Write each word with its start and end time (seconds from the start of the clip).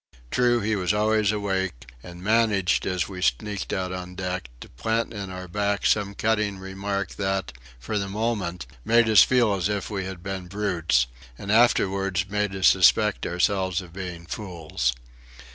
True, 0.31 0.61
he 0.61 0.75
was 0.75 0.95
always 0.95 1.31
awake, 1.31 1.91
and 2.01 2.23
managed, 2.23 2.87
as 2.87 3.07
we 3.07 3.21
sneaked 3.21 3.71
out 3.71 3.91
on 3.91 4.15
deck, 4.15 4.49
to 4.61 4.67
plant 4.67 5.13
in 5.13 5.29
our 5.29 5.47
backs 5.47 5.91
some 5.91 6.15
cutting 6.15 6.57
remark 6.57 7.11
that, 7.17 7.53
for 7.77 7.99
the 7.99 8.09
moment, 8.09 8.65
made 8.83 9.07
us 9.07 9.21
feel 9.21 9.53
as 9.53 9.69
if 9.69 9.91
we 9.91 10.05
had 10.05 10.23
been 10.23 10.47
brutes, 10.47 11.05
and 11.37 11.51
afterwards 11.51 12.27
made 12.27 12.55
us 12.55 12.67
suspect 12.69 13.27
ourselves 13.27 13.79
of 13.79 13.93
being 13.93 14.25
fools. 14.25 14.93